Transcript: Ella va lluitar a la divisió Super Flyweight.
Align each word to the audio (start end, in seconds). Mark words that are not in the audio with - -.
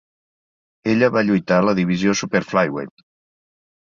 Ella 0.93 1.09
va 1.17 1.23
lluitar 1.29 1.59
a 1.59 1.67
la 1.67 1.75
divisió 1.81 2.17
Super 2.23 2.45
Flyweight. 2.47 3.09